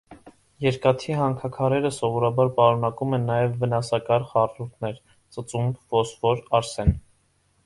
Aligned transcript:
Երկաթի 0.65 1.13
հանքաքարերը 1.17 1.91
սովորաբար 1.97 2.49
պարունակում 2.55 3.13
են 3.19 3.29
նաև 3.33 3.53
վնասակար 3.65 4.27
խառնուրդներ՝ 4.33 4.99
ծծումբ, 5.37 5.79
ֆոսֆոր, 5.93 6.45
արսեն։ 6.63 6.97